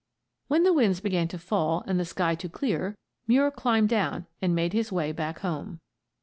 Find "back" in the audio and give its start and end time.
5.11-5.41